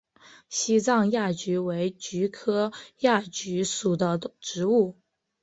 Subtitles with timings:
[0.49, 4.97] 西藏亚菊为菊科亚菊属的植物。